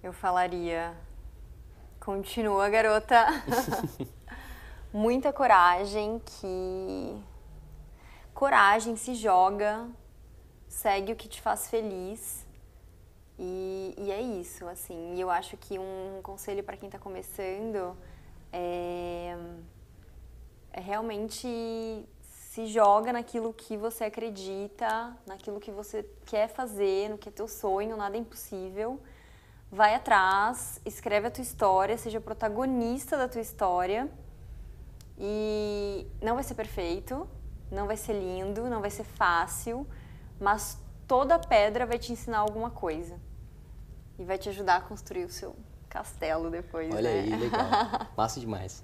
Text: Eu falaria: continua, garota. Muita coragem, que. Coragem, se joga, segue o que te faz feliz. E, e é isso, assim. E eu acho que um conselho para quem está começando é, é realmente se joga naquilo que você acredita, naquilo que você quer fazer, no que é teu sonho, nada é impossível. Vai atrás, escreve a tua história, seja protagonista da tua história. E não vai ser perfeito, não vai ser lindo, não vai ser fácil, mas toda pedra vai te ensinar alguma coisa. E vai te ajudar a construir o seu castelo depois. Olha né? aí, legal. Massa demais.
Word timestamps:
Eu 0.00 0.12
falaria: 0.12 0.96
continua, 1.98 2.68
garota. 2.68 3.26
Muita 4.92 5.32
coragem, 5.32 6.20
que. 6.24 7.20
Coragem, 8.32 8.94
se 8.94 9.14
joga, 9.14 9.88
segue 10.68 11.12
o 11.12 11.16
que 11.16 11.28
te 11.28 11.40
faz 11.40 11.68
feliz. 11.68 12.46
E, 13.36 13.94
e 13.98 14.12
é 14.12 14.20
isso, 14.20 14.68
assim. 14.68 15.16
E 15.16 15.20
eu 15.20 15.30
acho 15.30 15.56
que 15.56 15.76
um 15.78 16.20
conselho 16.22 16.62
para 16.62 16.76
quem 16.76 16.86
está 16.86 16.98
começando 16.98 17.96
é, 18.52 19.36
é 20.72 20.80
realmente 20.80 22.08
se 22.20 22.66
joga 22.66 23.12
naquilo 23.12 23.52
que 23.52 23.76
você 23.76 24.04
acredita, 24.04 25.16
naquilo 25.26 25.58
que 25.58 25.72
você 25.72 26.08
quer 26.24 26.48
fazer, 26.48 27.10
no 27.10 27.18
que 27.18 27.28
é 27.28 27.32
teu 27.32 27.48
sonho, 27.48 27.96
nada 27.96 28.16
é 28.16 28.20
impossível. 28.20 29.00
Vai 29.70 29.94
atrás, 29.94 30.80
escreve 30.84 31.26
a 31.26 31.30
tua 31.30 31.42
história, 31.42 31.96
seja 31.98 32.20
protagonista 32.20 33.18
da 33.18 33.28
tua 33.28 33.40
história. 33.40 34.08
E 35.18 36.06
não 36.22 36.36
vai 36.36 36.44
ser 36.44 36.54
perfeito, 36.54 37.28
não 37.70 37.86
vai 37.86 37.96
ser 37.96 38.14
lindo, 38.14 38.70
não 38.70 38.80
vai 38.80 38.90
ser 38.90 39.04
fácil, 39.04 39.86
mas 40.40 40.78
toda 41.06 41.38
pedra 41.38 41.84
vai 41.84 41.98
te 41.98 42.12
ensinar 42.12 42.38
alguma 42.38 42.70
coisa. 42.70 43.18
E 44.18 44.24
vai 44.24 44.38
te 44.38 44.48
ajudar 44.48 44.76
a 44.76 44.80
construir 44.80 45.24
o 45.24 45.30
seu 45.30 45.54
castelo 45.88 46.50
depois. 46.50 46.92
Olha 46.94 47.10
né? 47.10 47.20
aí, 47.20 47.36
legal. 47.36 47.68
Massa 48.16 48.40
demais. 48.40 48.82